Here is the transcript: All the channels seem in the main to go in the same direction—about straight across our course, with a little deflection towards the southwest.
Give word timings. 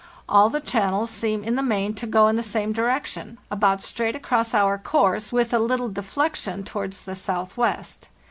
All 0.27 0.49
the 0.49 0.59
channels 0.61 1.11
seem 1.11 1.43
in 1.43 1.53
the 1.53 1.61
main 1.61 1.93
to 1.93 2.07
go 2.07 2.27
in 2.27 2.35
the 2.35 2.41
same 2.41 2.73
direction—about 2.73 3.83
straight 3.83 4.15
across 4.15 4.55
our 4.55 4.79
course, 4.79 5.31
with 5.31 5.53
a 5.53 5.59
little 5.59 5.89
deflection 5.89 6.63
towards 6.63 7.05
the 7.05 7.13
southwest. 7.13 8.09